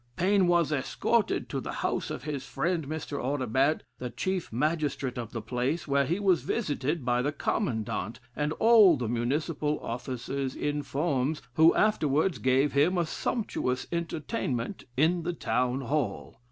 [0.15, 3.23] Paine was escorted to the house of his friend, Mr.
[3.23, 8.51] Audibert, the Chief Magistrate of the place, where he was visited by the Commandant, and
[8.53, 15.33] all the Municipal Officers in forms, who afterwards gave him a sumptuous entertainment in the
[15.33, 16.39] Town Hall.